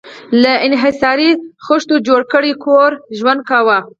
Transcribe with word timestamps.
له 0.43 0.53
انحصاري 0.67 1.29
خښتو 1.65 1.95
جوړ 2.07 2.21
کور 2.33 2.43
کې 3.01 3.13
ژوند 3.17 3.41
کاوه. 3.49 3.77